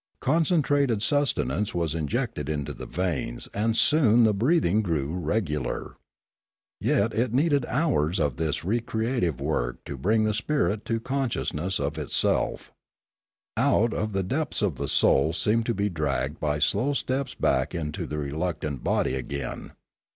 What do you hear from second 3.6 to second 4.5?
soon the